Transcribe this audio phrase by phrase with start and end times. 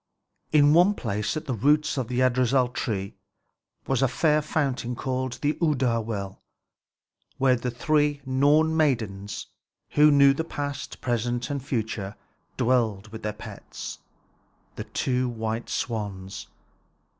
[0.51, 2.73] In one place at the roots of Yggdrasil
[3.85, 6.41] was a fair fountain called the Urdar well,
[7.37, 9.45] where the three Norn maidens,
[9.91, 12.15] who knew the past, present, and future,
[12.57, 13.99] dwelt with their pets,
[14.75, 16.47] the two white swans.